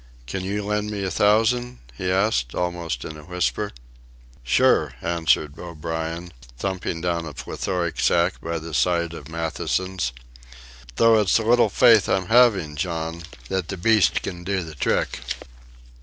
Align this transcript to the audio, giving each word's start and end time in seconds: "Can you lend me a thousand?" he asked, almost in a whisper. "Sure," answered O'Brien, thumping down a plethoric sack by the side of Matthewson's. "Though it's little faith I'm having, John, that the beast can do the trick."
"Can 0.25 0.43
you 0.43 0.63
lend 0.65 0.89
me 0.89 1.03
a 1.03 1.11
thousand?" 1.11 1.77
he 1.93 2.09
asked, 2.09 2.55
almost 2.55 3.05
in 3.05 3.17
a 3.17 3.23
whisper. 3.23 3.71
"Sure," 4.41 4.95
answered 4.99 5.59
O'Brien, 5.59 6.31
thumping 6.57 7.01
down 7.01 7.27
a 7.27 7.35
plethoric 7.35 7.99
sack 7.99 8.41
by 8.41 8.57
the 8.57 8.73
side 8.73 9.13
of 9.13 9.29
Matthewson's. 9.29 10.11
"Though 10.95 11.19
it's 11.21 11.37
little 11.37 11.69
faith 11.69 12.09
I'm 12.09 12.29
having, 12.29 12.75
John, 12.77 13.21
that 13.49 13.67
the 13.67 13.77
beast 13.77 14.23
can 14.23 14.43
do 14.43 14.63
the 14.63 14.73
trick." 14.73 15.19